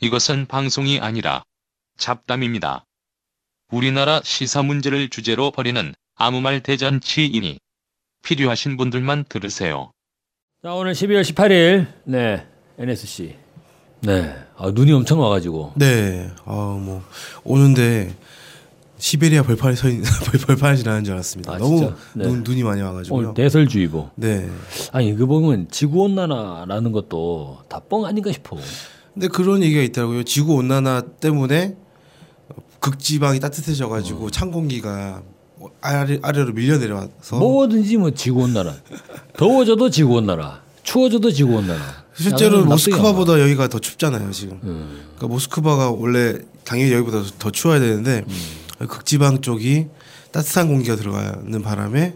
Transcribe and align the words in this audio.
이것은 0.00 0.46
방송이 0.46 1.00
아니라 1.00 1.42
잡담입니다. 1.98 2.84
우리나라 3.72 4.20
시사 4.24 4.62
문제를 4.62 5.08
주제로 5.10 5.50
벌이는 5.50 5.94
아무 6.14 6.40
말 6.40 6.60
대잔치이니 6.62 7.58
필요하신 8.22 8.76
분들만 8.76 9.24
들으세요. 9.28 9.90
자 10.62 10.72
오늘 10.74 10.92
12월 10.92 11.22
18일 11.22 11.86
네 12.04 12.46
NSC 12.78 13.34
네 14.02 14.34
아, 14.56 14.70
눈이 14.70 14.92
엄청 14.92 15.20
와가지고 15.20 15.72
네, 15.76 16.30
아뭐 16.44 17.02
오는데 17.44 18.14
시베리아 18.98 19.42
벌판이 19.44 19.76
서 19.76 19.88
있는 19.88 20.04
벌판이 20.46 20.78
지나는 20.78 21.04
줄 21.04 21.14
알았습니다. 21.14 21.52
아, 21.54 21.58
너무? 21.58 21.92
네. 22.14 22.24
눈, 22.24 22.42
눈이 22.42 22.62
많이 22.64 22.80
와가지고요. 22.82 23.20
오늘 23.28 23.34
대설주의보 23.34 24.10
네. 24.16 24.48
아니 24.92 25.14
그 25.14 25.26
보면 25.26 25.68
지구 25.70 26.02
온난화라는 26.04 26.92
것도 26.92 27.62
다 27.68 27.80
뻥 27.80 28.04
아닌가 28.04 28.30
싶어 28.32 28.56
근데 29.18 29.26
그런 29.26 29.64
얘기가 29.64 29.82
있더라고요. 29.82 30.22
지구 30.22 30.54
온난화 30.54 31.02
때문에 31.20 31.74
극지방이 32.78 33.40
따뜻해져가지고 33.40 34.26
어. 34.26 34.30
찬 34.30 34.52
공기가 34.52 35.22
아래, 35.80 36.20
아래로 36.22 36.52
밀려 36.52 36.78
내려와서 36.78 37.40
뭐든지 37.40 37.96
뭐 37.96 38.12
지구 38.12 38.42
온난화 38.42 38.76
더워져도 39.36 39.90
지구 39.90 40.14
온난화 40.14 40.62
추워져도 40.84 41.32
지구 41.32 41.56
온난화 41.56 42.04
실제로. 42.14 42.64
모스크바보다 42.64 43.40
여기가 43.40 43.66
더 43.68 43.80
춥잖아요 43.80 44.30
지금. 44.30 44.60
음. 44.62 45.00
그러니까 45.16 45.26
모스크바가 45.26 45.90
원래 45.90 46.38
당연히 46.64 46.92
여기보다 46.92 47.24
더 47.40 47.50
추워야 47.50 47.80
되는데 47.80 48.24
음. 48.28 48.86
극지방 48.86 49.40
쪽이 49.40 49.86
따뜻한 50.30 50.68
공기가 50.68 50.94
들어가는 50.94 51.60
바람에 51.60 52.14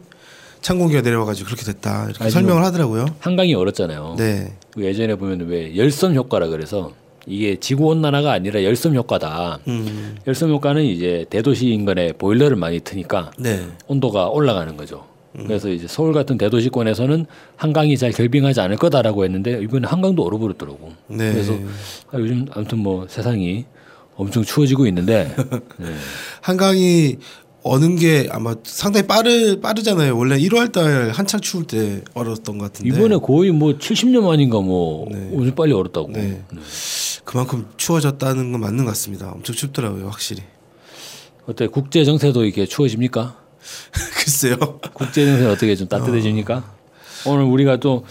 찬 0.63 0.79
공기가 0.79 1.03
내려와가지고 1.03 1.47
그렇게 1.47 1.65
됐다 1.65 2.05
이렇게 2.07 2.25
아니, 2.25 2.31
설명을 2.31 2.65
하더라고요. 2.65 3.07
한강이 3.21 3.53
얼었잖아요 3.55 4.15
네, 4.17 4.53
그 4.73 4.85
예전에 4.85 5.17
보면 5.17 5.49
왜 5.49 5.77
열섬 5.77 6.15
효과라 6.15 6.47
그래서 6.47 6.93
이게 7.27 7.57
지구 7.61 7.87
온난화가 7.87 8.33
아니라 8.33 8.63
열섬 8.65 8.95
효과다 8.95 9.59
음, 9.69 10.17
열섬 10.27 10.51
효과는 10.51 10.85
이제 10.85 11.27
대도시 11.31 11.69
인근에 11.69 12.13
보일러를 12.13 12.57
많이 12.57 12.81
트니까 12.81 13.33
네, 13.39 13.67
온도가 13.89 14.29
올라가는 14.29 14.77
거죠. 14.77 15.05
음. 15.37 15.45
그래서 15.47 15.69
이제 15.71 15.87
서울 15.89 16.13
같은 16.13 16.37
대도시권에서는 16.37 17.27
한강이 17.57 17.97
잘 17.97 18.13
결빙하지 18.13 18.61
않을 18.61 18.77
거다라고 18.77 19.25
했는데 19.25 19.61
이번에 19.63 19.87
한강도 19.89 20.25
얼어버렸더라고. 20.25 20.93
네. 21.09 21.33
그래서 21.33 21.55
아, 22.13 22.19
요즘 22.19 22.47
아무튼 22.53 22.79
뭐 22.79 23.07
세상이 23.09 23.65
엄청 24.17 24.43
추워지고 24.45 24.87
있는데 24.89 25.35
네. 25.79 25.87
한강이 26.43 27.17
어는 27.65 27.97
게 27.97 28.29
아마 28.31 28.57
상당히 28.65 29.07
빠르 29.07 29.61
빠르잖아요. 29.61 30.17
원래 30.17 30.37
1월 30.39 30.73
달 30.73 31.11
한창 31.11 31.41
추울 31.41 31.65
때 31.65 32.03
얼었던 32.15 32.59
것 32.59 32.73
같은데 32.73 32.89
이번에 32.95 33.17
거의 33.19 33.53
뭐 33.53 33.73
70년 33.79 34.23
만인가 34.25 34.61
뭐 34.61 35.07
오늘 35.31 35.55
빨리 35.55 35.73
얼었다고. 35.73 36.11
네. 36.13 36.43
그만큼 37.25 37.67
추워졌다는 37.77 38.53
건 38.53 38.61
맞는 38.61 38.85
것 38.85 38.91
같습니다. 38.91 39.31
엄청 39.31 39.55
춥더라고요, 39.55 40.09
확실히. 40.09 40.43
어때 41.47 41.67
국제 41.69 42.05
정세도 42.05 42.45
이렇게 42.45 42.67
추워집니까? 42.67 43.37
글쎄요. 44.17 44.57
국제 44.93 45.25
정세 45.25 45.47
어떻게 45.47 45.77
좀 45.77 45.87
따뜻해집니까? 45.89 46.65
오늘 47.27 47.45
우리가 47.45 47.77
또 47.77 48.05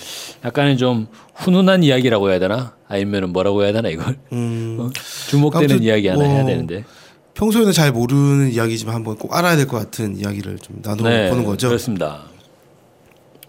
약간의 0.45 0.77
좀 0.77 1.07
훈훈한 1.35 1.83
이야기라고 1.83 2.29
해야 2.29 2.39
되나? 2.39 2.75
아니면은 2.87 3.33
뭐라고 3.33 3.63
해야 3.63 3.73
되나 3.73 3.89
이걸 3.89 4.17
음, 4.31 4.77
어? 4.79 4.89
주목되는 5.27 5.83
이야기 5.83 6.07
하나 6.07 6.23
뭐 6.23 6.33
해야 6.33 6.45
되는데. 6.45 6.85
평소에는 7.33 7.71
잘 7.71 7.91
모르는 7.91 8.51
이야기지만 8.51 8.93
한번 8.95 9.15
꼭 9.15 9.35
알아야 9.35 9.55
될 9.55 9.67
것 9.67 9.77
같은 9.77 10.17
이야기를 10.17 10.59
좀 10.59 10.81
나눠보는 10.81 11.43
거죠. 11.45 11.67
네, 11.67 11.69
그렇습니다. 11.69 12.23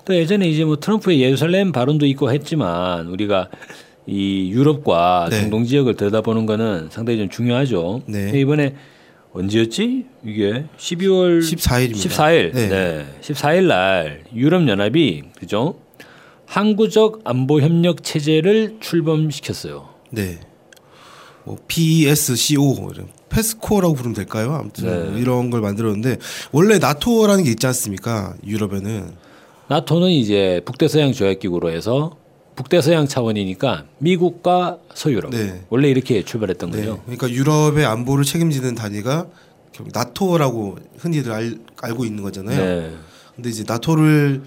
또 0.05 0.17
예전에 0.17 0.49
이제 0.49 0.65
뭐 0.65 0.77
트럼프의 0.77 1.21
예루살렘 1.21 1.73
발언도 1.73 2.07
있고 2.07 2.33
했지만 2.33 3.07
우리가 3.09 3.49
이 4.07 4.51
유럽과 4.51 5.29
네. 5.31 5.41
중동 5.41 5.65
지역을 5.65 5.95
들여다보는 5.95 6.47
거는 6.47 6.89
상당히 6.91 7.19
좀 7.19 7.29
중요하죠. 7.29 8.03
네. 8.07 8.33
이번에 8.35 8.75
언제였지? 9.33 10.07
이게 10.25 10.65
12월 10.77 11.41
14일입니다. 11.41 11.95
14일. 11.95 12.53
네. 12.53 12.69
네. 12.69 13.07
14일 13.21 13.65
날 13.67 14.25
유럽 14.35 14.67
연합이 14.69 15.23
그죠? 15.39 15.77
항구적 16.47 17.21
안보 17.25 17.61
협력 17.61 18.03
체제를 18.03 18.77
출범시켰어요. 18.81 19.89
네. 20.11 20.41
뭐 21.45 21.57
PESCO 21.67 22.91
이런 22.93 23.09
페스코라고 23.33 23.95
부르면 23.95 24.15
될까요? 24.15 24.55
아무튼 24.55 24.85
네. 24.85 25.11
뭐 25.11 25.19
이런 25.19 25.51
걸 25.51 25.61
만들었는데 25.61 26.19
원래 26.53 26.79
나토라는 26.79 27.45
게 27.45 27.51
있지 27.51 27.67
않습니까? 27.67 28.35
유럽에는 28.47 29.11
나토는 29.69 30.11
이제 30.11 30.61
북대서양 30.67 31.13
조약기구로 31.13 31.71
해서 31.71 32.17
북대서양 32.57 33.09
차원이니까 33.09 33.85
미국과 33.99 34.79
서유럽 34.95 35.31
네. 35.31 35.63
원래 35.71 35.89
이렇게 35.89 36.23
출발했던 36.23 36.71
네. 36.71 36.79
거죠. 36.79 37.01
그러니까 37.05 37.31
유럽의 37.31 37.87
안보를 37.87 38.25
책임지는 38.25 38.75
단위가 38.75 39.27
결국 39.73 39.93
나토라고 39.95 40.77
흔히들 40.99 41.33
알, 41.33 41.57
알고 41.81 42.05
있는 42.05 42.23
거잖아요. 42.23 42.59
네. 42.59 42.95
근데 43.35 43.49
이제 43.49 43.65
나토를 43.67 44.43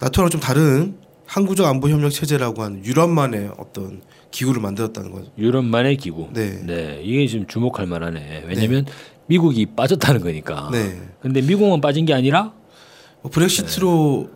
나토랑 0.00 0.30
좀 0.30 0.40
다른 0.40 0.96
항구적 1.26 1.66
안보 1.66 1.88
협력 1.88 2.10
체제라고 2.10 2.62
하는 2.62 2.84
유럽만의 2.84 3.52
어떤 3.58 4.02
기구를 4.36 4.60
만들었다는 4.60 5.12
거죠. 5.12 5.30
유럽만의 5.38 5.96
기구. 5.96 6.28
네. 6.34 7.00
이게 7.02 7.26
지금 7.26 7.46
주목할 7.46 7.86
만하네. 7.86 8.44
왜냐하면 8.46 8.84
미국이 9.28 9.64
빠졌다는 9.64 10.20
거니까. 10.20 10.68
네. 10.70 11.00
근데 11.20 11.40
미국만 11.40 11.80
빠진 11.80 12.04
게 12.04 12.12
아니라 12.12 12.52
뭐 13.22 13.30
브렉시트로 13.30 14.28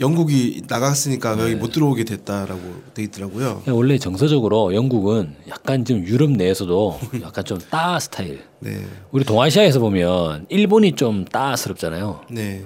영국이 0.00 0.62
나갔으니까 0.66 1.36
네. 1.36 1.42
여기 1.44 1.54
못 1.54 1.70
들어오게 1.70 2.02
됐다라고 2.04 2.60
돼 2.92 3.04
있더라고요. 3.04 3.62
원래 3.68 3.96
정서적으로 3.98 4.74
영국은 4.74 5.36
약간 5.48 5.84
좀 5.84 6.04
유럽 6.04 6.32
내에서도 6.32 6.98
약간 7.22 7.44
좀 7.44 7.58
따 7.70 8.00
스타일. 8.00 8.40
네. 8.58 8.84
우리 9.12 9.24
동아시아에서 9.24 9.78
보면 9.78 10.46
일본이 10.48 10.92
좀 10.96 11.24
따스럽잖아요. 11.24 12.22
네. 12.30 12.64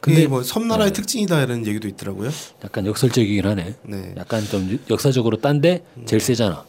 근데- 0.00 0.26
뭐 0.26 0.42
섬나라의 0.42 0.92
특징이다 0.92 1.42
이런 1.42 1.66
얘기도 1.66 1.88
있더라고요. 1.88 2.30
약간 2.64 2.86
역설적이긴 2.86 3.44
하네. 3.46 3.74
네. 3.82 4.14
약간 4.16 4.44
좀 4.44 4.78
역사적으로 4.90 5.38
딴데 5.40 5.84
제일 6.06 6.20
세잖아. 6.20 6.64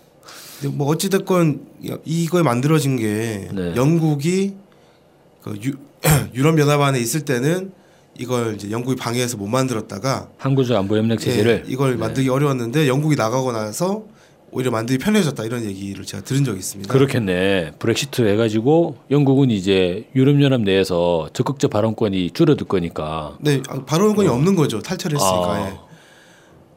뭐 0.72 0.88
어찌 0.88 1.10
됐건 1.10 1.66
이거에 2.06 2.44
만들어진 2.44 2.98
게 2.98 3.48
네. 3.54 3.76
영국이 3.76 4.56
그 5.42 5.58
유, 5.64 5.74
유럽 6.34 6.60
연합 6.60 6.82
안에 6.82 7.00
있을 7.00 7.22
때는 7.22 7.72
이걸 8.18 8.56
이제 8.56 8.70
영국이 8.70 8.98
방해해서 8.98 9.38
못 9.38 9.48
만들었다가 9.48 10.30
항구적 10.38 10.76
안보 10.76 10.98
협력 10.98 11.20
체제를 11.20 11.64
네, 11.64 11.72
이걸 11.72 11.96
만들기 11.96 12.28
어려웠는데 12.30 12.88
영국이 12.90 13.16
나가고 13.16 13.54
나서 13.54 14.04
오히려 14.52 14.72
만들기 14.72 15.04
편해졌다 15.04 15.44
이런 15.46 15.64
얘기를 15.64 16.04
제가 16.06 16.24
들은 16.24 16.44
적이 16.44 16.60
있습니다. 16.60 16.92
그렇겠네. 16.94 17.72
브렉시트 17.80 18.22
해가지고 18.28 18.98
영국은 19.12 19.52
이제 19.52 20.08
유럽연합 20.16 20.62
내에서 20.62 21.30
적극적 21.34 21.70
발언권이 21.72 22.32
줄어들 22.32 22.66
거니까 22.68 23.38
네, 23.42 23.62
아, 23.70 23.84
발언권이 23.86 24.28
없는 24.28 24.56
거죠. 24.56 24.80
탈퇴했으니까 24.82 25.54
아. 25.54 25.70
예. 25.70 25.78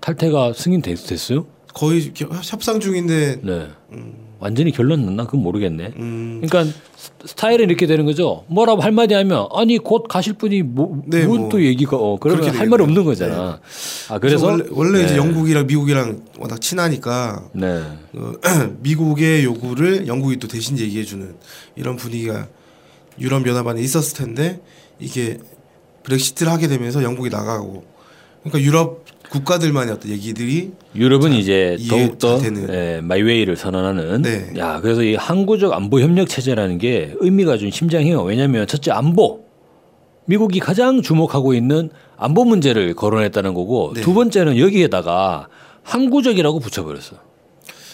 탈퇴가 0.01 0.53
승인됐어요? 0.55 1.47
거의 1.75 2.13
겨- 2.13 2.29
협상 2.43 2.81
중인데 2.81 3.41
네. 3.43 3.69
완전히 4.43 4.73
결론 4.73 5.07
났나? 5.07 5.25
그건 5.27 5.43
모르겠네. 5.43 5.93
음, 5.99 6.43
그러니까 6.45 6.65
스- 6.97 7.13
스타일은 7.27 7.69
이렇게 7.69 7.87
되는 7.87 8.05
거죠. 8.05 8.43
뭐라고 8.49 8.83
할 8.83 8.91
말이 8.91 9.15
하면 9.15 9.47
아니 9.55 9.79
곧 9.79 10.07
가실 10.09 10.33
분이 10.33 10.63
뭐, 10.63 11.01
네, 11.07 11.25
뭔뭐또 11.25 11.63
얘기가 11.65 11.97
어 11.97 12.19
그러면 12.19 12.41
그렇게 12.43 12.59
할 12.59 12.69
말이. 12.69 12.83
없는 12.83 13.05
거잖아. 13.05 13.61
아 14.09 14.19
그래서, 14.19 14.45
그래서 14.45 14.47
원래, 14.47 14.65
원래 14.73 15.05
이제 15.05 15.13
네. 15.13 15.19
영국이랑 15.19 15.67
미국이랑 15.69 16.23
워낙 16.41 16.61
친하니까 16.61 17.45
네. 17.53 17.83
어, 18.15 18.33
미국의 18.83 19.45
요구를 19.45 20.09
영국이 20.09 20.39
또 20.39 20.49
대신 20.49 20.77
얘기해 20.77 21.05
주는 21.05 21.37
이런 21.77 21.95
분위기가 21.95 22.49
유럽 23.21 23.47
연합 23.47 23.69
안에 23.69 23.81
있었을 23.81 24.17
텐데 24.19 24.61
이게 24.99 25.39
브렉시트를 26.03 26.51
하게 26.51 26.67
되면서 26.67 27.05
영국이 27.05 27.31
나가고 27.31 27.85
그러니까 28.43 28.61
유럽 28.61 29.05
국가들만의 29.33 29.95
어떤 29.95 30.11
얘기들이 30.11 30.73
유럽은 30.95 31.33
이제 31.33 31.77
이해 31.81 32.07
더욱더. 32.19 32.39
예, 32.71 33.01
마이웨이를 33.03 33.57
선언하는. 33.57 34.21
네. 34.21 34.53
야, 34.59 34.81
그래서 34.83 35.03
이 35.03 35.15
항구적 35.15 35.73
안보 35.73 36.01
협력 36.01 36.29
체제라는 36.29 36.77
게 36.77 37.15
의미가 37.19 37.57
좀 37.57 37.71
심장해요. 37.71 38.23
왜냐하면 38.23 38.67
첫째 38.67 38.91
안보. 38.91 39.45
미국이 40.27 40.61
가장 40.61 41.01
주목하고 41.01 41.55
있는 41.55 41.91
안보 42.17 42.45
문제를 42.45 42.95
거론했다는 42.95 43.55
거고 43.55 43.93
네. 43.95 44.03
두 44.03 44.13
번째는 44.13 44.59
여기에다가 44.59 45.49
항구적이라고 45.83 46.61
붙여버렸어. 46.61 47.17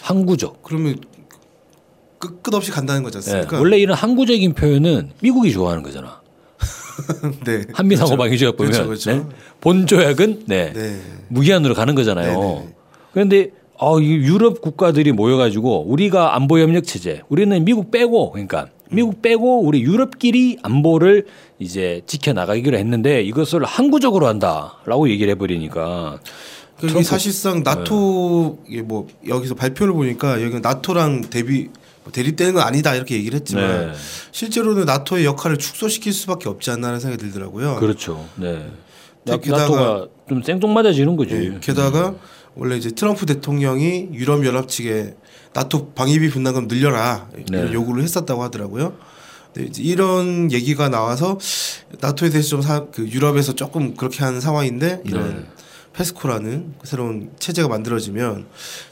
항구적. 0.01 0.61
그러면 0.61 0.97
끝, 2.17 2.43
끝없이 2.43 2.69
간다는 2.69 3.01
거지 3.01 3.15
예, 3.15 3.19
않습니까? 3.19 3.59
원래 3.59 3.77
이런 3.77 3.95
항구적인 3.95 4.53
표현은 4.55 5.11
미국이 5.21 5.53
좋아하는 5.53 5.83
거잖아. 5.83 6.18
네. 7.45 7.63
한미 7.73 7.95
상호 7.95 8.17
방위 8.17 8.37
조약 8.37 8.57
보면 8.57 8.71
그렇죠, 8.71 8.87
그렇죠. 8.87 9.11
네? 9.11 9.23
본 9.61 9.87
조약은 9.87 10.43
네. 10.47 10.73
네. 10.73 10.99
무기한으로 11.27 11.73
가는 11.73 11.95
거잖아요. 11.95 12.39
네네. 12.39 12.67
그런데 13.13 13.51
아, 13.79 13.95
이 13.99 14.05
유럽 14.05 14.61
국가들이 14.61 15.13
모여가지고 15.13 15.85
우리가 15.87 16.35
안보 16.35 16.59
협력 16.59 16.83
체제, 16.83 17.21
우리는 17.29 17.63
미국 17.63 17.91
빼고 17.91 18.31
그러니까 18.31 18.67
미국 18.91 19.21
빼고 19.21 19.63
우리 19.63 19.81
유럽끼리 19.81 20.57
안보를 20.61 21.25
이제 21.59 22.01
지켜 22.05 22.33
나가기로 22.33 22.77
했는데 22.77 23.21
이것을 23.21 23.63
항구적으로 23.63 24.27
한다라고 24.27 25.09
얘기를 25.09 25.31
해버리니까 25.31 26.19
그러니까 26.77 26.99
이게 26.99 27.03
사실상 27.03 27.63
나토 27.63 28.59
이게 28.67 28.81
뭐 28.81 29.07
여기서 29.27 29.55
발표를 29.55 29.93
보니까 29.93 30.41
여기 30.41 30.59
나토랑 30.59 31.21
대비 31.29 31.63
뭐 31.63 31.78
대립되는 32.11 32.53
건 32.53 32.63
아니다 32.63 32.95
이렇게 32.95 33.15
얘기를 33.15 33.39
했지만 33.39 33.91
네. 33.91 33.93
실제로는 34.31 34.85
나토의 34.85 35.25
역할을 35.25 35.57
축소시킬 35.57 36.13
수밖에 36.13 36.49
없지 36.49 36.71
않나라는 36.71 36.99
생각이 36.99 37.21
들더라고요. 37.23 37.75
그렇죠. 37.77 38.27
네. 38.35 38.69
나, 39.25 39.37
게다가- 39.37 39.57
나토가 39.57 40.07
좀 40.27 40.41
생뚱맞아지는 40.43 41.15
거지. 41.15 41.33
예, 41.35 41.59
게다가 41.61 42.15
원래 42.55 42.77
이제 42.77 42.91
트럼프 42.91 43.25
대통령이 43.25 44.09
유럽 44.13 44.45
연합 44.45 44.67
측에 44.67 45.15
나토 45.53 45.91
방위비 45.93 46.29
분담금 46.29 46.67
늘려라 46.67 47.27
이런 47.47 47.67
네. 47.67 47.73
요구를 47.73 48.03
했었다고 48.03 48.43
하더라고요. 48.43 48.93
이런 49.77 50.51
얘기가 50.51 50.89
나와서 50.89 51.37
나토에 51.99 52.29
대해서 52.29 52.49
좀 52.49 52.61
사, 52.61 52.85
그 52.91 53.07
유럽에서 53.07 53.53
조금 53.55 53.95
그렇게 53.95 54.23
하는 54.23 54.39
상황인데 54.39 55.01
이런 55.05 55.29
네. 55.37 55.45
페스코라는 56.03 56.75
새로운 56.83 57.29
체제가 57.39 57.67
만들어지면 57.67 58.45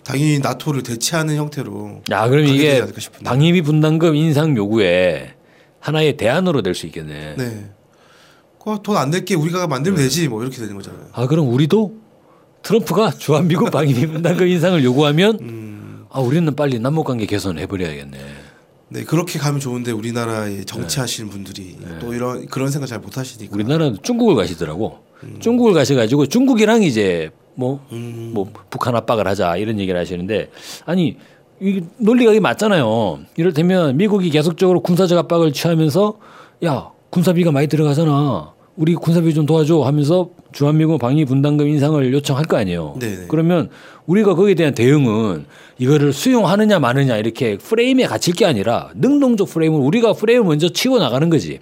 당연히 0.04 0.40
나토를 0.40 0.84
대체하는 0.84 1.38
형태로 1.38 2.02
야, 2.12 2.28
그럼 2.28 2.46
이게. 2.46 2.84
방위비 3.24 3.62
분담금 3.62 4.14
인상 4.16 4.58
요구에 4.58 5.34
하나의 5.80 6.18
대안으로 6.18 6.62
될 6.62 6.76
수 6.76 6.86
있겠네. 6.88 7.36
네. 7.38 7.72
돈 8.84 8.98
안 8.98 9.10
낼게 9.10 9.36
우리가 9.36 9.68
만들면 9.68 9.98
되지 10.02 10.28
뭐 10.28 10.42
이렇게 10.42 10.58
되는 10.58 10.76
거잖아요. 10.76 11.08
아, 11.14 11.26
그럼 11.28 11.48
우리도 11.54 11.96
트럼프가 12.64 13.12
주한미국 13.12 13.72
방위비 13.72 14.08
분담금 14.08 14.46
인상을 14.46 14.84
요구하면 14.84 15.38
음, 15.40 16.06
아, 16.10 16.20
우리는 16.20 16.54
빨리 16.54 16.78
남북 16.78 17.06
관계 17.06 17.26
개선을 17.26 17.62
해버려야겠네. 17.62 18.18
네 18.90 19.04
그렇게 19.06 19.40
가면 19.40 19.62
좋은데 19.62 19.92
우리나라에 19.94 20.66
정치하시는 20.66 21.30
분들이 21.30 21.78
또 22.02 22.14
이런 22.14 22.48
그런 22.48 22.70
생각 22.70 22.88
잘 22.88 23.00
못 23.00 23.18
하시니까. 23.18 23.56
우리나라는 23.56 24.00
중국을 24.04 24.36
가시더라고. 24.36 25.07
중국을 25.40 25.74
가셔가지고 25.74 26.28
중국이랑 26.28 26.84
이제 26.84 27.32
뭐, 27.56 27.80
음. 27.92 28.32
뭐 28.34 28.48
북한 28.70 28.96
압박을 28.96 29.28
하자 29.28 29.58
이런 29.58 29.80
얘기를 29.80 30.00
하시는데 30.00 30.50
아니 30.86 31.18
이 31.60 31.82
논리가 31.98 32.32
이게 32.32 32.40
맞잖아요. 32.40 33.20
이를테면 33.36 33.98
미국이 33.98 34.30
계속적으로 34.30 34.82
군사적 34.82 35.18
압박을 35.18 35.54
취하면서 35.54 36.20
야 36.66 36.92
군사비가 37.10 37.52
많이 37.52 37.68
들어가잖아. 37.68 38.54
우리 38.76 38.94
군사비 38.94 39.34
좀 39.34 39.48
도와줘 39.48 39.82
하면서 39.82 40.30
주한미군 40.52 41.00
방위 41.00 41.26
분담금 41.26 41.68
인상을 41.68 42.14
요청할 42.14 42.46
거 42.46 42.58
아니에요. 42.58 42.96
네네. 43.00 43.26
그러면 43.28 43.70
우리가 44.06 44.36
거기에 44.36 44.54
대한 44.54 44.76
대응은 44.76 45.46
이거를 45.80 46.14
수용하느냐 46.14 46.78
마느냐 46.78 47.18
이렇게 47.18 47.58
프레임에 47.58 48.06
갇힐 48.06 48.36
게 48.36 48.46
아니라 48.46 48.92
능동적 48.96 49.50
프레임을 49.50 49.80
우리가 49.80 50.14
프레임을 50.14 50.46
먼저 50.46 50.70
치고 50.70 51.00
나가는 51.00 51.28
거지. 51.30 51.60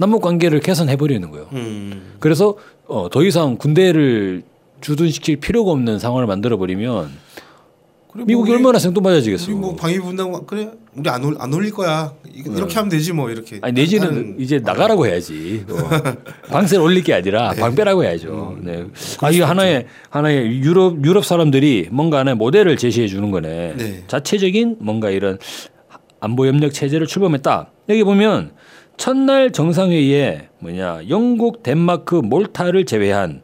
남북 0.00 0.22
관계를 0.22 0.60
개선해 0.60 0.96
버리는 0.96 1.30
거예요. 1.30 1.46
음. 1.52 2.14
그래서 2.20 2.56
어, 2.86 3.08
더 3.12 3.22
이상 3.22 3.58
군대를 3.58 4.42
주둔시킬 4.80 5.36
필요가 5.36 5.72
없는 5.72 5.98
상황을 5.98 6.26
만들어 6.26 6.56
버리면 6.56 7.10
그리고 8.10 8.26
미국이 8.26 8.50
우리- 8.50 8.56
얼마나 8.56 8.78
생뚱맞아지겠어. 8.78 9.50
뭐 9.52 9.76
방위 9.76 9.98
분담 10.00 10.32
그래 10.46 10.70
우리 10.96 11.08
안, 11.10 11.22
올, 11.22 11.36
안 11.38 11.52
올릴 11.52 11.70
거야 11.70 12.14
이- 12.34 12.42
이렇게 12.46 12.74
하면 12.76 12.88
되지 12.88 13.12
뭐 13.12 13.28
이렇게 13.30 13.58
아니 13.60 13.74
내지는 13.74 14.36
이제 14.38 14.58
나가라고 14.58 15.06
해야지. 15.06 15.66
어. 15.68 15.76
방세를 16.48 16.82
올릴 16.82 17.04
게 17.04 17.12
아니라 17.12 17.50
방배라고 17.52 18.02
해야죠. 18.02 18.56
네. 18.62 18.86
아 19.20 19.30
이게 19.30 19.42
하나의 19.42 19.86
하나의 20.08 20.60
유럽 20.62 21.04
유럽 21.04 21.26
사람들이 21.26 21.88
뭔가 21.92 22.20
하나의 22.20 22.36
모델을 22.36 22.78
제시해 22.78 23.06
주는 23.06 23.30
거네. 23.30 23.74
네. 23.76 24.04
자체적인 24.06 24.78
뭔가 24.80 25.10
이런 25.10 25.38
안보 26.20 26.46
협력 26.46 26.72
체제를 26.72 27.06
출범했다. 27.06 27.70
여기 27.90 28.02
보면 28.02 28.52
첫날 29.00 29.50
정상회의에 29.50 30.48
뭐냐 30.58 31.00
영국, 31.08 31.62
덴마크, 31.62 32.16
몰타를 32.16 32.84
제외한 32.84 33.42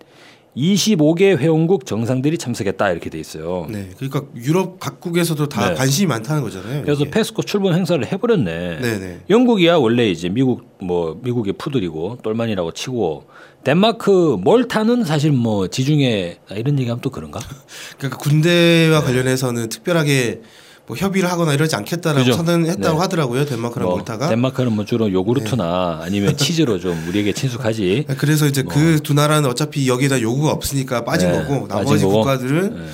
25개 0.55 1.37
회원국 1.39 1.87
정상들이 1.87 2.37
참석했다 2.37 2.91
이렇게 2.91 3.09
돼 3.09 3.19
있어요. 3.19 3.67
네 3.71 3.89
그러니까 3.97 4.23
유럽 4.37 4.79
각국에서도 4.79 5.49
다 5.49 5.71
네. 5.71 5.75
관심이 5.75 6.09
많다는 6.09 6.43
거잖아요 6.43 6.83
그래서 6.83 7.03
이게. 7.05 7.11
페스코 7.11 7.43
출범 7.43 7.73
행사를 7.73 8.05
해버렸네. 8.07 8.81
네네 8.81 9.21
영국이야 9.31 9.77
원래 9.77 10.11
이제 10.11 10.29
미국 10.29 10.77
뭐 10.79 11.19
미국의 11.23 11.55
푸들이고 11.55 12.19
똘만이라고 12.23 12.73
치고 12.73 13.25
덴마크 13.65 14.37
몰타는 14.39 15.05
사실 15.05 15.33
뭐 15.33 15.69
지중해 15.69 16.39
아, 16.51 16.55
이런 16.55 16.79
얘기하면 16.79 17.01
또 17.01 17.09
그런가? 17.09 17.41
그러니까 17.97 18.19
군대와 18.19 19.01
관련해서는 19.01 19.71
특별하게 19.71 20.43
뭐 20.87 20.97
협의를 20.97 21.31
하거나 21.31 21.53
이러지 21.53 21.75
않겠다라고 21.75 22.21
그죠. 22.25 22.37
선언했다고 22.37 22.97
네. 22.97 23.01
하더라고요 23.01 23.45
덴마크랑 23.45 23.89
뭐 23.89 23.97
몰타가 23.97 24.29
덴마크는 24.29 24.73
뭐 24.73 24.85
주로 24.85 25.11
요구르트나 25.13 26.01
아니면 26.03 26.37
치즈로 26.39 26.79
좀 26.79 26.97
우리에게 27.09 27.33
친숙하지. 27.33 28.05
네, 28.07 28.15
그래서 28.17 28.47
이제 28.47 28.63
그두 28.63 29.13
나라는 29.15 29.49
어차피 29.51 29.89
여기다 29.89 30.21
요구가 30.21 30.53
없으니까 30.53 31.05
빠진 31.05 31.33
네, 31.33 31.39
거고 31.39 31.67
빠진 31.67 31.85
나머지 31.85 32.05
거고. 32.05 32.19
국가들은 32.19 32.77
네. 32.77 32.87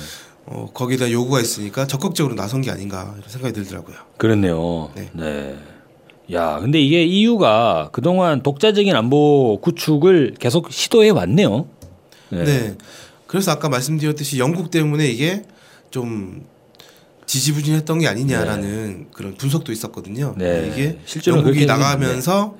어, 0.45 0.69
거기다 0.73 1.11
요구가 1.11 1.39
있으니까 1.39 1.85
적극적으로 1.85 2.35
나선 2.35 2.61
게 2.61 2.71
아닌가 2.71 3.13
이런 3.17 3.29
생각이 3.29 3.53
들더라고요. 3.53 3.95
그렇네요. 4.17 4.89
네. 4.95 5.09
네. 5.13 5.55
야, 6.31 6.57
근데 6.59 6.81
이게 6.81 7.03
EU가 7.03 7.89
그동안 7.91 8.41
독자적인 8.41 8.95
안보 8.95 9.59
구축을 9.61 10.35
계속 10.39 10.71
시도해 10.71 11.11
왔네요. 11.11 11.67
네. 12.29 12.75
그래서 13.27 13.51
아까 13.51 13.69
말씀드렸듯이 13.69 14.39
영국 14.39 14.71
때문에 14.71 15.07
이게 15.07 15.43
좀 15.91 16.43
지지부진했던 17.25 17.99
게 17.99 18.07
아니냐라는 18.07 19.07
그런 19.13 19.35
분석도 19.35 19.71
있었거든요. 19.71 20.35
네. 20.37 20.71
이게 20.71 20.97
실제로 21.05 21.37
영국이 21.37 21.65
나가면서 21.65 22.55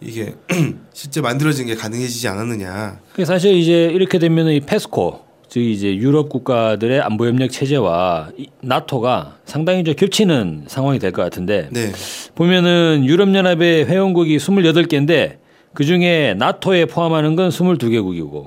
이게 0.00 0.34
실제 0.92 1.20
만들어진 1.20 1.66
게 1.66 1.74
가능해지지 1.74 2.28
않았느냐. 2.28 3.00
그 3.14 3.24
사실 3.24 3.54
이제 3.54 3.84
이렇게 3.92 4.18
되면 4.18 4.48
이 4.48 4.60
페스코 4.60 5.20
즉 5.48 5.60
이제 5.60 5.94
유럽 5.96 6.28
국가들의 6.28 7.00
안보 7.00 7.26
협력 7.26 7.50
체제와 7.50 8.30
이 8.36 8.48
나토가 8.60 9.38
상당히 9.46 9.82
좀 9.82 9.94
겹치는 9.94 10.64
상황이 10.68 10.98
될 10.98 11.10
것 11.12 11.22
같은데 11.22 11.68
네. 11.72 11.90
보면은 12.34 13.04
유럽 13.06 13.34
연합의 13.34 13.86
회원국이 13.86 14.36
28개인데 14.36 15.38
그 15.74 15.84
중에 15.84 16.34
나토에 16.36 16.84
포함하는 16.86 17.34
건 17.34 17.48
22개국이고 17.48 18.46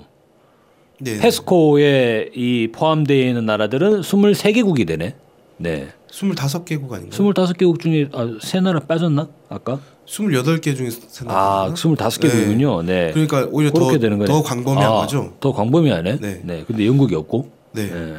네. 1.00 1.18
페스코에 1.20 2.30
이 2.36 2.68
포함되어 2.72 3.28
있는 3.28 3.46
나라들은 3.48 4.02
23개국이 4.02 4.86
되네. 4.86 5.16
네. 5.62 5.90
25개국 6.12 6.92
아닌가요? 6.92 7.10
25개국 7.10 7.80
중에 7.80 8.10
아, 8.14 8.38
세 8.42 8.60
나라 8.60 8.80
빠졌나? 8.80 9.28
아까? 9.50 9.80
28개 10.08 10.76
중에 10.76 10.90
세 10.90 11.26
아, 11.28 11.68
나라. 11.68 11.74
25개국이군요. 11.74 12.84
네. 12.84 13.12
그러니까 13.14 13.48
오히려 13.52 13.72
더. 13.72 13.92
더 14.26 14.44
광범위한 14.44 14.92
아, 14.92 14.96
거죠. 15.02 15.34
더 15.40 15.54
광범위하네. 15.54 16.18
네. 16.20 16.42
네. 16.44 16.64
근데 16.68 16.86
영국이 16.86 17.16
없고. 17.16 17.50
네. 17.74 17.88
네. 17.88 18.18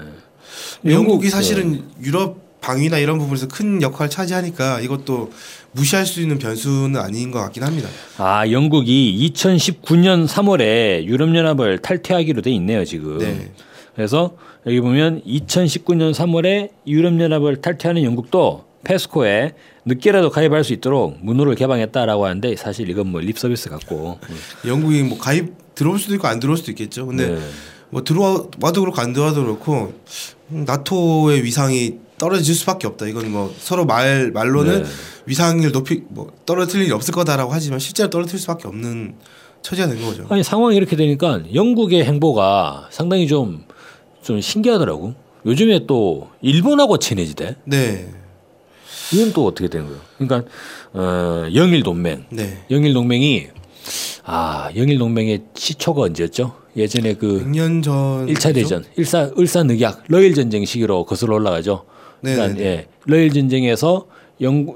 영국이 0.84 1.26
영국, 1.26 1.28
사실은 1.28 1.84
유럽 2.02 2.60
방위나 2.60 2.98
이런 2.98 3.18
부분에서 3.18 3.48
큰 3.48 3.82
역할을 3.82 4.08
차지하니까 4.08 4.80
이것도 4.80 5.32
무시할 5.72 6.06
수 6.06 6.20
있는 6.20 6.38
변수는 6.38 6.98
아닌 6.98 7.30
것 7.30 7.40
같긴 7.40 7.64
합니다. 7.64 7.88
아, 8.18 8.48
영국이 8.48 9.30
2019년 9.34 10.28
3월에 10.28 11.04
유럽연합을 11.04 11.78
탈퇴하기로 11.78 12.40
돼 12.42 12.52
있네요, 12.52 12.84
지금. 12.84 13.18
네. 13.18 13.52
그래서 13.96 14.36
여기 14.66 14.80
보면 14.80 15.22
2019년 15.24 16.14
3월에 16.14 16.70
유럽연합을 16.86 17.60
탈퇴하는 17.60 18.04
영국도 18.04 18.64
페스코에 18.84 19.54
늦게라도 19.84 20.30
가입할 20.30 20.62
수 20.64 20.72
있도록 20.72 21.18
문호를 21.20 21.56
개방했다라고 21.56 22.24
하는데 22.24 22.54
사실 22.56 22.88
이건 22.88 23.08
뭐 23.08 23.20
립서비스 23.20 23.70
같고. 23.70 24.18
영국이 24.66 25.02
뭐 25.02 25.18
가입 25.18 25.74
들어올 25.74 25.98
수도 25.98 26.14
있고 26.14 26.28
안 26.28 26.38
들어올 26.38 26.56
수도 26.56 26.70
있겠죠. 26.70 27.06
근데 27.06 27.30
네. 27.30 27.40
뭐 27.90 28.04
들어와도 28.04 28.80
그렇고 28.80 29.00
안 29.00 29.12
들어와도 29.12 29.42
그렇고 29.42 29.92
음, 30.50 30.64
나토의 30.64 31.42
위상이 31.42 31.98
떨어질 32.18 32.54
수밖에 32.54 32.86
없다. 32.86 33.06
이건 33.06 33.32
뭐 33.32 33.52
서로 33.58 33.84
말 33.84 34.30
말로는 34.32 34.84
네. 34.84 34.88
위상을 35.26 35.70
높이 35.72 36.04
뭐 36.08 36.32
떨어뜨릴 36.46 36.84
일이 36.84 36.92
없을 36.92 37.12
거다라고 37.12 37.52
하지만 37.52 37.80
실제로 37.80 38.10
떨어뜨릴 38.10 38.40
수밖에 38.40 38.68
없는 38.68 39.14
처지가 39.62 39.88
된 39.88 40.04
거죠. 40.04 40.26
아니 40.28 40.42
상황이 40.44 40.76
이렇게 40.76 40.94
되니까 40.94 41.40
영국의 41.52 42.04
행보가 42.04 42.88
상당히 42.90 43.26
좀 43.26 43.64
좀 44.22 44.40
신기하더라고. 44.40 45.14
요즘에 45.44 45.86
또 45.86 46.28
일본하고 46.40 46.98
친해지대. 46.98 47.56
네, 47.64 48.08
이건 49.12 49.32
또 49.32 49.46
어떻게 49.46 49.68
된 49.68 49.84
거예요? 49.86 49.98
그러니까 50.18 50.50
어, 50.92 51.46
영일 51.54 51.82
동맹. 51.82 52.26
네. 52.30 52.58
영일 52.70 52.94
동맹이 52.94 53.48
아 54.24 54.70
영일 54.76 54.98
동맹의 54.98 55.42
시초가 55.54 56.02
언제였죠? 56.02 56.54
예전에 56.76 57.14
그 57.14 57.44
100년 57.44 57.82
전 57.82 58.26
1차 58.28 58.54
대전, 58.54 58.84
일사 58.96 59.30
을사늑약, 59.38 60.04
러일 60.08 60.34
전쟁 60.34 60.64
시기로 60.64 61.04
거슬러 61.04 61.34
올라가죠. 61.34 61.84
그러니까 62.20 62.46
네네네. 62.48 62.64
예, 62.64 62.86
러일 63.04 63.32
전쟁에서 63.32 64.06
영 64.40 64.66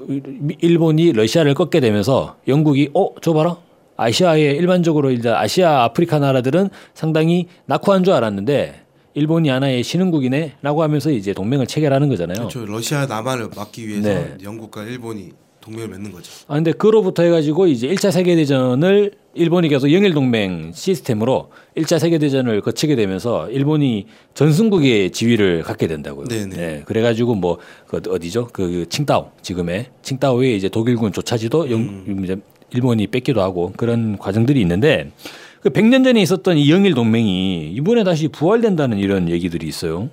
일본이 0.59 1.13
러시아를 1.13 1.53
꺾게 1.53 1.79
되면서 1.79 2.35
영국이 2.47 2.89
어, 2.93 3.09
저 3.21 3.33
봐라. 3.33 3.57
아시아에 3.99 4.41
일반적으로 4.51 5.09
일단 5.09 5.33
아시아 5.35 5.83
아프리카 5.85 6.19
나라들은 6.19 6.69
상당히 6.93 7.47
낙후한 7.65 8.03
줄 8.03 8.13
알았는데 8.13 8.81
일본이 9.17 9.49
하나의 9.49 9.83
신흥국이네라고 9.83 10.83
하면서 10.83 11.09
이제 11.09 11.33
동맹을 11.33 11.65
체결하는 11.65 12.07
거잖아요. 12.07 12.37
그렇죠. 12.37 12.65
러시아 12.67 13.07
남한을 13.07 13.49
막기 13.55 13.87
위해서 13.87 14.07
네. 14.07 14.37
영국과 14.43 14.83
일본이 14.83 15.31
동맹을 15.59 15.87
맺는 15.89 16.11
거죠. 16.11 16.31
아 16.47 16.53
근데 16.53 16.71
그로부터 16.71 17.23
해가지고 17.23 17.65
이제 17.65 17.87
1차 17.87 18.11
세계 18.11 18.35
대전을 18.35 19.13
일본이 19.33 19.69
계속 19.69 19.91
영일 19.91 20.13
동맹 20.13 20.71
시스템으로 20.71 21.49
1차 21.75 21.97
세계 21.97 22.19
대전을 22.19 22.61
거치게 22.61 22.95
되면서 22.95 23.49
일본이 23.49 24.05
전승국의 24.35 25.11
지위를 25.11 25.63
갖게 25.63 25.87
된다고요. 25.87 26.27
네네. 26.27 26.55
네, 26.55 26.83
그래가지고 26.85 27.33
뭐 27.35 27.57
그 27.87 27.99
어디죠? 28.07 28.49
그 28.53 28.85
칭다오 28.87 29.31
지금의 29.41 29.87
칭다오에 30.03 30.53
이제 30.53 30.69
독일군 30.69 31.11
조차지도 31.11 31.71
영, 31.71 31.79
음. 31.79 32.41
일본이 32.69 33.07
뺏기도 33.07 33.41
하고 33.41 33.73
그런 33.77 34.17
과정들이 34.17 34.61
있는데 34.61 35.09
그 35.67 35.73
100년 35.73 36.05
전에 36.05 36.21
있었던 36.21 36.57
이 36.57 36.71
영일 36.71 36.93
동맹이 36.93 37.73
이번에 37.73 38.05
다시 38.05 38.29
부활된다는 38.29 38.99
이런 38.99 39.27
얘기들이 39.27 39.67
있어요. 39.67 40.09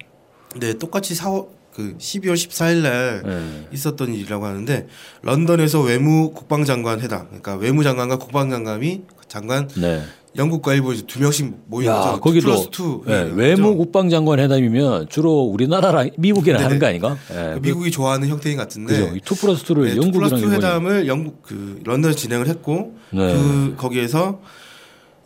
네, 0.56 0.74
똑같이 0.74 1.14
4월 1.14 1.46
그 1.72 1.96
12월 1.96 2.34
14일 2.34 2.82
날 2.82 3.22
네. 3.24 3.68
있었던 3.72 4.12
일이라고 4.14 4.46
하는데 4.46 4.88
런던에서 5.22 5.80
외무 5.82 6.32
국방장관 6.32 7.00
회담, 7.02 7.26
그러니까 7.26 7.54
외무장관과 7.54 8.18
국방장관이 8.18 9.02
장관 9.28 9.68
네. 9.76 10.02
영국과 10.36 10.74
일본이 10.74 11.02
두 11.02 11.20
명씩 11.20 11.54
모인 11.66 11.86
야, 11.86 12.00
거죠. 12.00 12.20
거기 12.20 12.36
two 12.36 12.46
plus 12.48 12.68
two. 12.72 13.04
예, 13.06 13.12
네, 13.12 13.32
외무 13.32 13.68
그죠? 13.68 13.76
국방장관 13.76 14.40
회담이면 14.40 15.08
주로 15.08 15.42
우리나라랑 15.42 16.10
미국이랑 16.18 16.64
하는 16.64 16.80
네네. 16.80 16.80
거 16.80 16.86
아닌가? 16.86 17.16
예, 17.32 17.60
미국이 17.60 17.92
좋아하는 17.92 18.26
형태인 18.26 18.56
것 18.56 18.64
같은데. 18.64 18.98
그죠. 18.98 19.16
이 19.16 19.21
two 19.21 19.36
plus 19.36 19.62
two를 19.62 19.84
네, 19.84 19.90
two 19.94 20.02
영국이랑 20.02 20.30
plus 20.30 20.34
two 20.34 20.50
일본이 20.50 20.56
회담을 20.56 21.06
영국 21.06 21.42
그 21.44 21.80
런던에서 21.84 22.18
진행을 22.18 22.48
했고 22.48 22.96
네. 23.12 23.32
그 23.32 23.74
거기에서 23.76 24.40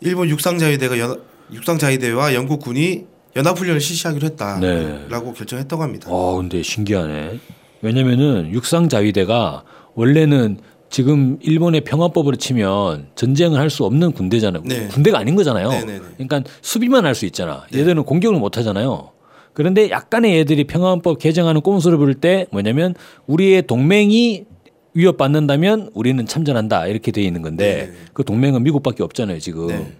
일본 0.01 0.29
육상자위대가 0.29 0.97
연, 0.99 1.21
육상자위대와 1.53 2.33
영국 2.33 2.61
군이 2.61 3.05
연합훈련을 3.35 3.79
실시하기로 3.79 4.25
했다라고 4.27 4.61
네. 4.61 5.33
결정했다고 5.35 5.83
합니다. 5.83 6.07
어, 6.11 6.37
근데 6.37 6.61
신기하네. 6.63 7.39
왜냐면은 7.81 8.51
육상 8.51 8.89
자위대가 8.89 9.63
원래는 9.95 10.57
지금 10.89 11.37
일본의 11.41 11.81
평화법으로 11.81 12.35
치면 12.37 13.09
전쟁을 13.15 13.59
할 13.59 13.69
수 13.69 13.85
없는 13.85 14.11
군대잖아요. 14.13 14.63
네. 14.65 14.87
군대가 14.87 15.19
아닌 15.19 15.35
거잖아요. 15.35 15.69
네네네. 15.69 15.99
그러니까 16.17 16.43
수비만 16.61 17.05
할 17.05 17.13
수 17.13 17.25
있잖아. 17.27 17.65
얘들은 17.73 18.03
공격을 18.03 18.39
못 18.39 18.57
하잖아요. 18.57 19.11
그런데 19.53 19.89
약간의 19.91 20.37
얘들이 20.39 20.63
평화법 20.65 21.19
개정하는 21.19 21.61
꼼수를 21.61 21.97
부를 21.97 22.15
때 22.15 22.47
뭐냐면 22.51 22.95
우리의 23.27 23.67
동맹이 23.67 24.45
위협받는다면 24.93 25.91
우리는 25.93 26.25
참전한다 26.25 26.87
이렇게 26.87 27.11
돼 27.11 27.21
있는 27.21 27.41
건데 27.41 27.91
네. 27.91 27.97
그 28.13 28.23
동맹은 28.23 28.63
미국밖에 28.63 29.03
없잖아요 29.03 29.39
지금. 29.39 29.67
네. 29.67 29.97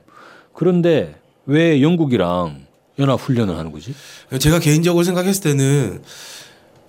그런데 0.54 1.16
왜 1.46 1.82
영국이랑 1.82 2.66
연합 3.00 3.20
훈련을 3.20 3.58
하는 3.58 3.72
거지? 3.72 3.94
제가 4.40 4.60
개인적으로 4.60 5.04
생각했을 5.04 5.44
때는 5.44 6.02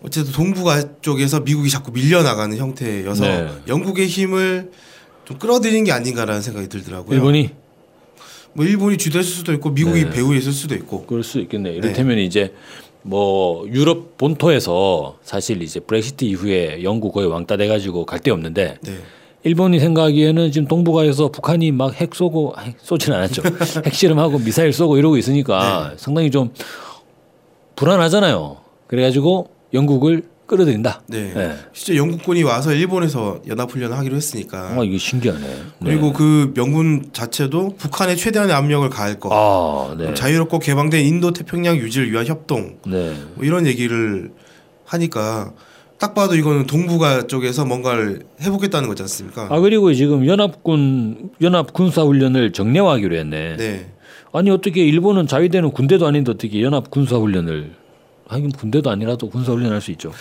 어쨌든 0.02 0.32
동북아 0.32 1.00
쪽에서 1.02 1.40
미국이 1.40 1.68
자꾸 1.68 1.92
밀려나가는 1.92 2.56
형태여서 2.56 3.24
네. 3.24 3.48
영국의 3.68 4.06
힘을 4.06 4.70
좀 5.24 5.38
끌어들이는 5.38 5.84
게 5.84 5.92
아닌가라는 5.92 6.42
생각이 6.42 6.68
들더라고요. 6.68 7.14
일본이 7.14 7.50
뭐 8.52 8.64
일본이 8.64 8.96
주도했을 8.96 9.30
수도 9.30 9.52
있고 9.52 9.70
미국이 9.70 10.04
네. 10.04 10.10
배후에 10.10 10.38
있을 10.38 10.52
수도 10.52 10.74
있고. 10.74 11.06
그럴 11.06 11.22
수 11.22 11.38
있겠네. 11.38 11.70
이를테면 11.70 12.18
이제 12.18 12.52
뭐 13.02 13.66
유럽 13.68 14.16
본토에서 14.18 15.16
사실 15.22 15.62
이제 15.62 15.80
브렉시트 15.80 16.24
이후에 16.24 16.82
영국 16.82 17.12
거의 17.12 17.26
왕따 17.28 17.56
돼가지고 17.56 18.04
갈 18.06 18.20
데 18.20 18.30
없는데 18.30 18.76
네. 18.82 18.92
일본이 19.42 19.80
생각하기에는 19.80 20.52
지금 20.52 20.68
동북아에서 20.68 21.28
북한이 21.30 21.70
막 21.72 21.94
핵 21.98 22.14
쏘고 22.14 22.54
핵 22.60 22.76
쏘지는 22.78 23.16
않았죠. 23.18 23.42
핵실험하고 23.86 24.38
미사일 24.38 24.72
쏘고 24.72 24.98
이러고 24.98 25.16
있으니까 25.16 25.94
상당히 25.96 26.30
좀 26.30 26.52
불안하잖아요. 27.76 28.58
그래가지고 28.86 29.48
영국을 29.72 30.24
끌어들인다. 30.50 31.02
네. 31.06 31.32
네. 31.32 31.56
실제 31.72 31.96
영국군이 31.96 32.42
와서 32.42 32.72
일본에서 32.72 33.40
연합훈련을 33.46 33.96
하기로 33.96 34.16
했으니까. 34.16 34.74
아 34.76 34.82
이게 34.82 34.98
신기하네. 34.98 35.40
네. 35.46 35.62
그리고 35.84 36.12
그 36.12 36.52
명분 36.54 37.10
자체도 37.12 37.76
북한에 37.78 38.16
최대한의 38.16 38.54
압력을 38.54 38.88
가할 38.90 39.20
거. 39.20 39.30
아 39.32 39.94
네. 39.96 40.12
자유롭고 40.12 40.58
개방된 40.58 41.06
인도 41.06 41.32
태평양 41.32 41.76
유지를 41.76 42.10
위한 42.10 42.26
협동. 42.26 42.78
네. 42.84 43.14
뭐 43.36 43.44
이런 43.44 43.64
얘기를 43.68 44.32
하니까 44.84 45.52
딱 45.98 46.14
봐도 46.14 46.34
이거는 46.34 46.66
동북아 46.66 47.28
쪽에서 47.28 47.64
뭔가를 47.64 48.24
해보겠다는 48.42 48.88
거지 48.88 49.02
않습니까? 49.02 49.46
아 49.50 49.60
그리고 49.60 49.94
지금 49.94 50.26
연합군 50.26 51.30
연합 51.42 51.72
군사 51.72 52.02
훈련을 52.02 52.52
정례화하기로 52.52 53.14
했네. 53.14 53.56
네. 53.56 53.92
아니 54.32 54.50
어떻게 54.50 54.84
일본은 54.84 55.28
자위대는 55.28 55.70
군대도 55.70 56.06
아닌데 56.06 56.32
어떻게 56.32 56.60
연합 56.62 56.90
군사 56.90 57.16
훈련을 57.16 57.79
하긴 58.30 58.52
군대도 58.52 58.90
아니라도 58.90 59.28
군사 59.28 59.52
훈련할 59.52 59.80
수 59.80 59.90
있죠. 59.92 60.12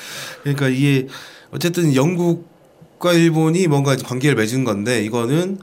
그러니까 0.44 0.68
이게 0.68 1.08
어쨌든 1.51 1.96
영국과 1.96 3.13
일본이 3.13 3.68
뭔가 3.68 3.96
관계를 3.96 4.36
맺은 4.36 4.63
건데 4.63 5.04
이거는 5.04 5.60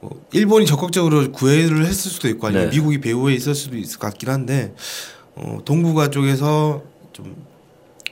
뭐 0.00 0.24
일본이 0.32 0.66
적극적으로 0.66 1.32
구애를 1.32 1.84
했을 1.86 2.10
수도 2.10 2.28
있고 2.28 2.46
아니면 2.46 2.70
네. 2.70 2.76
미국이 2.76 3.00
배후에 3.00 3.34
있을 3.34 3.54
수도 3.54 3.76
있을 3.76 3.98
것 3.98 4.08
같긴 4.08 4.28
한데 4.28 4.74
어, 5.34 5.58
동북아 5.64 6.10
쪽에서 6.10 6.82
좀 7.12 7.47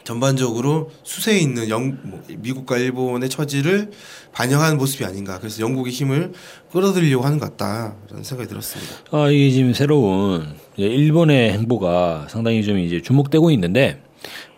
전반적으로 0.06 0.90
수세에 1.02 1.38
있는 1.38 1.68
영, 1.68 1.98
뭐 2.04 2.22
미국과 2.38 2.78
일본의 2.78 3.28
처지를 3.28 3.90
반영하는 4.32 4.78
모습이 4.78 5.04
아닌가. 5.04 5.40
그래서 5.40 5.60
영국의 5.62 5.92
힘을 5.92 6.32
끌어들이려고 6.70 7.25
하는 7.25 7.38
것 7.38 7.56
같다라는 7.56 8.22
생각이 8.22 8.48
들었습니다. 8.48 8.94
아 9.10 9.28
이게 9.28 9.50
지금 9.50 9.72
새로운 9.75 10.46
일본의 10.76 11.52
행보가 11.54 12.28
상당히 12.30 12.62
좀 12.62 12.78
이제 12.78 13.02
주목되고 13.02 13.50
있는데 13.50 14.00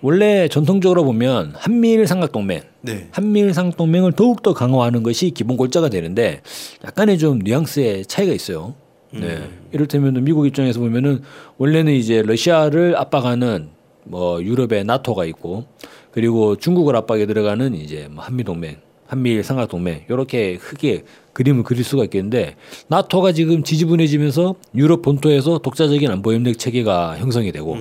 원래 0.02 0.48
전통적으로 0.48 1.02
보면 1.04 1.54
한미일 1.56 2.06
삼각동맹, 2.06 2.60
네. 2.82 3.08
한미일 3.10 3.54
삼각동맹을 3.54 4.12
더욱 4.12 4.42
더 4.42 4.52
강화하는 4.52 5.02
것이 5.02 5.30
기본 5.30 5.56
골자가 5.56 5.88
되는데 5.88 6.42
약간의 6.84 7.16
좀 7.16 7.38
뉘앙스의 7.38 8.04
차이가 8.04 8.34
있어요. 8.34 8.74
네. 9.12 9.48
이를테면 9.72 10.22
미국 10.24 10.46
입장에서 10.46 10.78
보면은 10.80 11.22
원래는 11.56 11.94
이제 11.94 12.20
러시아를 12.20 12.96
압박하는 12.96 13.77
뭐 14.08 14.42
유럽의 14.42 14.84
나토가 14.84 15.24
있고 15.26 15.64
그리고 16.10 16.56
중국을 16.56 16.96
압박에 16.96 17.26
들어가는 17.26 17.74
이제 17.74 18.08
뭐 18.10 18.24
한미 18.24 18.44
동맹, 18.44 18.76
한미일 19.06 19.42
삼각 19.42 19.68
동맹 19.68 20.02
이렇게 20.08 20.56
크게 20.56 21.04
그림을 21.32 21.62
그릴 21.62 21.84
수가 21.84 22.04
있겠는데 22.04 22.56
나토가 22.88 23.32
지금 23.32 23.62
지지분해지면서 23.62 24.56
유럽 24.74 25.02
본토에서 25.02 25.58
독자적인 25.58 26.10
안보 26.10 26.32
협력 26.32 26.58
체계가 26.58 27.18
형성이 27.18 27.52
되고 27.52 27.76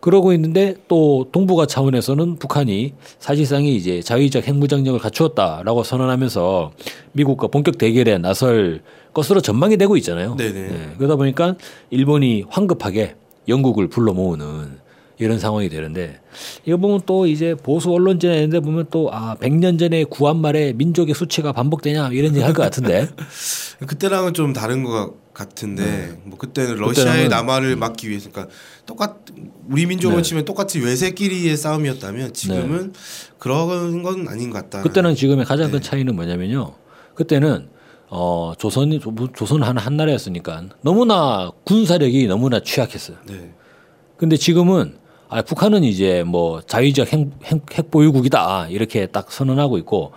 그러고 0.00 0.32
있는데 0.32 0.74
또 0.86 1.28
동북아 1.32 1.66
차원에서는 1.66 2.36
북한이 2.36 2.94
사실상이 3.18 3.74
이제 3.74 4.00
자위적 4.00 4.46
핵무장력을 4.46 4.98
갖추었다라고 5.00 5.82
선언하면서 5.82 6.72
미국과 7.12 7.48
본격 7.48 7.78
대결에 7.78 8.18
나설 8.18 8.82
것으로 9.12 9.40
전망이 9.40 9.76
되고 9.76 9.96
있잖아요. 9.96 10.36
네, 10.36 10.94
그러다 10.98 11.16
보니까 11.16 11.56
일본이 11.90 12.44
황급하게 12.48 13.16
영국을 13.48 13.88
불러 13.88 14.12
모으는 14.12 14.78
이런 15.18 15.38
상황이 15.38 15.68
되는데 15.68 16.20
이거 16.64 16.76
보면 16.76 17.00
또 17.06 17.26
이제 17.26 17.54
보수 17.54 17.90
언론지나 17.92 18.34
이런 18.34 18.50
데 18.50 18.60
보면 18.60 18.86
또 18.90 19.10
아 19.12 19.34
100년 19.40 19.78
전에 19.78 20.04
구한 20.04 20.40
말에 20.40 20.72
민족의 20.74 21.14
수치가 21.14 21.52
반복되냐 21.52 22.10
이런 22.12 22.32
얘기 22.34 22.40
할 22.42 22.52
것 22.52 22.62
같은데 22.62 23.08
그때랑은 23.86 24.34
좀 24.34 24.52
다른 24.52 24.84
것 24.84 25.14
같은데 25.34 26.18
뭐 26.24 26.36
그때는 26.38 26.76
러시아의 26.76 27.22
네. 27.24 27.28
남하를 27.28 27.76
막기 27.76 28.08
위해서 28.08 28.30
그러니까 28.30 28.52
똑같 28.86 29.16
우리 29.68 29.86
민족으로 29.86 30.18
네. 30.18 30.22
치면 30.22 30.44
똑같이 30.44 30.80
외세끼리의 30.80 31.56
싸움이었다면 31.56 32.32
지금은 32.34 32.92
그런 33.38 34.02
건 34.02 34.26
아닌 34.28 34.50
것 34.50 34.58
같다. 34.62 34.82
그때는 34.82 35.14
지금의 35.14 35.44
가장 35.44 35.66
네. 35.66 35.72
큰 35.72 35.80
차이는 35.80 36.14
뭐냐면요. 36.16 36.74
그때는 37.14 37.68
어 38.10 38.52
조선이 38.58 39.00
조선 39.36 39.62
한 39.62 39.76
한 39.78 39.96
나라였으니까 39.96 40.64
너무나 40.82 41.50
군사력이 41.64 42.26
너무나 42.26 42.60
취약했어요. 42.60 43.18
네. 43.26 43.52
근데 44.16 44.36
지금은 44.36 44.96
아, 45.28 45.42
북한은 45.42 45.84
이제 45.84 46.24
뭐 46.26 46.60
자위적 46.62 47.12
핵, 47.12 47.28
핵, 47.44 47.62
핵 47.72 47.90
보유국이다 47.90 48.68
이렇게 48.70 49.06
딱 49.06 49.30
선언하고 49.30 49.78
있고 49.78 50.12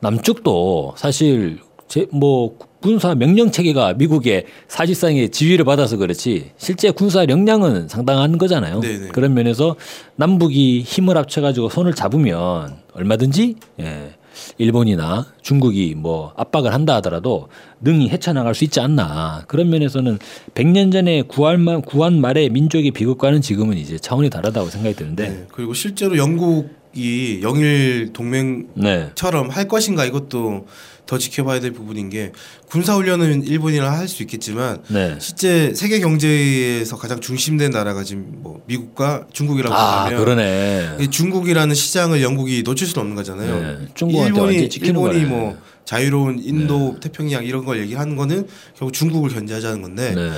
남쪽도 0.00 0.94
사실 0.96 1.60
제, 1.88 2.06
뭐 2.10 2.56
군사 2.80 3.14
명령 3.14 3.50
체계가 3.50 3.94
미국의 3.94 4.46
사실상의 4.68 5.30
지위를 5.30 5.64
받아서 5.64 5.96
그렇지 5.96 6.50
실제 6.56 6.90
군사 6.90 7.24
역량은 7.28 7.88
상당한 7.88 8.38
거잖아요. 8.38 8.80
네네. 8.80 9.08
그런 9.08 9.34
면에서 9.34 9.76
남북이 10.16 10.82
힘을 10.82 11.16
합쳐가지고 11.16 11.68
손을 11.68 11.94
잡으면 11.94 12.76
얼마든지 12.92 13.56
예, 13.80 14.14
일본이나 14.58 15.26
중국이 15.42 15.94
뭐 15.96 16.32
압박을 16.36 16.72
한다 16.74 16.96
하더라도 16.96 17.48
능히 17.80 18.08
헤쳐나갈 18.08 18.54
수 18.54 18.64
있지 18.64 18.80
않나 18.80 19.44
그런 19.48 19.68
면에서는 19.70 20.18
100년 20.54 20.92
전에 20.92 21.22
구한 21.22 21.60
말 21.60 21.80
구한 21.82 22.20
말의 22.20 22.50
민족의 22.50 22.90
비극과는 22.92 23.42
지금은 23.42 23.76
이제 23.76 23.98
차원이 23.98 24.30
다르다고 24.30 24.70
생각이 24.70 24.96
드는데 24.96 25.28
네. 25.28 25.46
그리고 25.52 25.74
실제로 25.74 26.16
영국이 26.16 27.40
영일 27.42 28.12
동맹 28.12 28.68
네. 28.74 29.10
처럼 29.14 29.50
할 29.50 29.68
것인가 29.68 30.04
이것도 30.06 30.66
더 31.04 31.18
지켜봐야 31.18 31.60
될 31.60 31.72
부분인 31.72 32.10
게 32.10 32.32
군사 32.68 32.94
훈련은 32.96 33.44
일본이랑 33.44 33.92
할 33.92 34.08
수 34.08 34.22
있겠지만 34.24 34.82
네. 34.88 35.14
실제 35.20 35.72
세계 35.74 36.00
경제에서 36.00 36.96
가장 36.96 37.20
중심된 37.20 37.70
나라가 37.70 38.02
지금 38.02 38.26
뭐 38.38 38.62
미국과 38.66 39.26
중국이라고 39.32 39.74
아 39.74 40.06
하면 40.06 40.18
그러네. 40.18 40.96
이 41.00 41.08
중국이라는 41.08 41.74
시장을 41.74 42.22
영국이 42.22 42.62
놓칠 42.64 42.86
수는 42.88 43.02
없는 43.02 43.16
거잖아요. 43.16 43.60
네, 43.60 44.24
일본이 44.24 44.56
일본이 44.56 44.94
거네. 44.94 45.24
뭐 45.26 45.56
자유로운 45.86 46.40
인도 46.42 46.98
태평양 47.00 47.44
이런 47.44 47.64
걸 47.64 47.80
얘기하는 47.80 48.16
거는 48.16 48.46
결국 48.76 48.92
중국을 48.92 49.30
견제하자는 49.30 49.80
건데 49.80 50.14
네. 50.14 50.32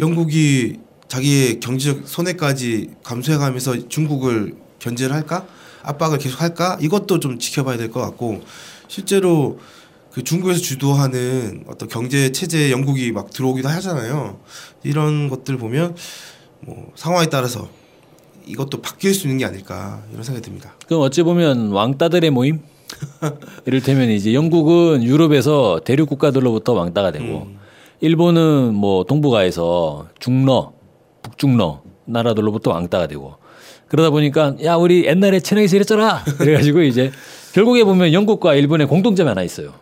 영국이 0.00 0.78
자기의 1.06 1.60
경제적 1.60 2.08
손해까지 2.08 2.90
감수해가면서 3.04 3.88
중국을 3.88 4.56
견제를 4.80 5.14
할까 5.14 5.46
압박을 5.82 6.18
계속 6.18 6.40
할까 6.42 6.76
이것도 6.80 7.20
좀 7.20 7.38
지켜봐야 7.38 7.76
될 7.76 7.90
것 7.92 8.00
같고 8.00 8.42
실제로 8.88 9.60
그 10.10 10.24
중국에서 10.24 10.58
주도하는 10.60 11.64
어떤 11.68 11.88
경제 11.88 12.32
체제에 12.32 12.70
영국이 12.72 13.12
막 13.12 13.30
들어오기도 13.30 13.68
하잖아요. 13.68 14.40
이런 14.82 15.28
것들 15.28 15.58
보면 15.58 15.94
뭐 16.60 16.90
상황에 16.96 17.26
따라서 17.26 17.68
이것도 18.46 18.80
바뀔 18.80 19.12
수 19.14 19.26
있는 19.26 19.38
게 19.38 19.44
아닐까 19.44 20.02
이런 20.10 20.24
생각이 20.24 20.44
듭니다. 20.44 20.74
그럼 20.86 21.02
어찌 21.02 21.22
보면 21.22 21.70
왕따들의 21.72 22.30
모임? 22.30 22.60
이를테면 23.66 24.10
이제 24.10 24.34
영국은 24.34 25.02
유럽에서 25.02 25.80
대륙 25.84 26.08
국가들로부터 26.08 26.72
왕따가 26.72 27.12
되고 27.12 27.46
일본은 28.00 28.74
뭐 28.74 29.04
동북아에서 29.04 30.08
중러, 30.18 30.72
북중러 31.22 31.82
나라들로부터 32.06 32.70
왕따가 32.72 33.06
되고 33.06 33.36
그러다 33.88 34.10
보니까 34.10 34.54
야 34.64 34.76
우리 34.76 35.06
옛날에 35.06 35.40
친하게 35.40 35.66
지냈잖아 35.66 36.24
그래가지고 36.38 36.82
이제 36.82 37.10
결국에 37.52 37.84
보면 37.84 38.12
영국과 38.12 38.54
일본의 38.54 38.86
공통점이 38.86 39.28
하나 39.28 39.42
있어요. 39.42 39.72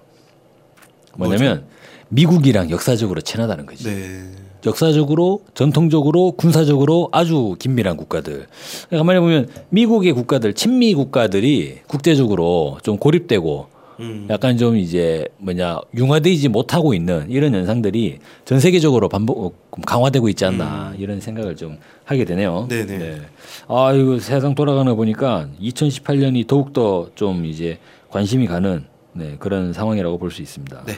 뭐냐면 1.17 1.67
미국이랑 2.09 2.71
역사적으로 2.71 3.21
친하다는 3.21 3.67
거지. 3.67 3.85
네. 3.85 4.46
역사적으로 4.67 5.41
전통적으로 5.55 6.33
군사적으로 6.33 7.09
아주 7.13 7.57
긴밀한 7.59 7.97
국가들. 7.97 8.47
그러니까 8.89 8.97
가만히 8.99 9.21
보면 9.21 9.49
미국의 9.71 10.13
국가들 10.13 10.53
친미 10.55 10.95
국가들이 10.95 11.79
국제적으로 11.87 12.79
좀 12.83 12.99
고립되고 12.99 13.69
음. 14.01 14.27
약간 14.29 14.59
좀 14.59 14.77
이제 14.77 15.27
뭐냐 15.39 15.81
융화되지 15.97 16.49
못하고 16.49 16.93
있는 16.93 17.31
이런 17.31 17.55
현상들이 17.55 18.19
전 18.45 18.61
세계적으로 18.61 19.09
반복 19.09 19.43
어, 19.43 19.53
강화되고 19.87 20.29
있지 20.29 20.45
않나 20.45 20.95
이런 20.99 21.21
생각을 21.21 21.57
좀 21.57 21.79
하게 22.05 22.25
되네요. 22.27 22.67
네네. 22.69 23.21
아 23.69 23.93
이거 23.95 24.19
세상 24.19 24.55
돌아가는 24.55 24.91
거 24.93 24.97
보니까 24.97 25.49
2018년이 25.63 26.47
더욱 26.47 26.73
더 26.75 27.09
좀 27.15 27.47
이제 27.47 27.79
관심이 28.11 28.47
가는 28.47 28.85
네, 29.15 29.37
그런 29.39 29.73
상황이라고 29.73 30.19
볼 30.19 30.31
수 30.31 30.43
있습니다. 30.43 30.83
네. 30.87 30.95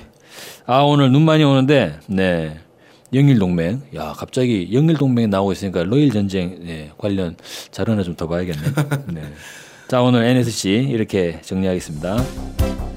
아 0.66 0.80
오늘 0.80 1.12
눈 1.12 1.22
많이 1.22 1.44
오는데 1.44 1.94
네 2.08 2.58
영일 3.14 3.38
동맹 3.38 3.82
야 3.94 4.12
갑자기 4.16 4.68
영일 4.72 4.96
동맹 4.96 5.30
나오고 5.30 5.52
있으니까 5.52 5.84
러일 5.84 6.10
전쟁 6.12 6.58
네, 6.64 6.90
관련 6.98 7.36
자료 7.70 7.92
하나 7.92 8.02
좀 8.02 8.16
더 8.16 8.26
봐야겠네. 8.28 8.62
네. 9.14 9.22
자 9.88 10.02
오늘 10.02 10.24
NSC 10.24 10.88
이렇게 10.90 11.40
정리하겠습니다. 11.42 12.87